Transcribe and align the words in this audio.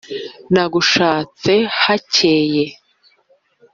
Nagushatse 0.53 1.53
hakeye, 1.81 2.65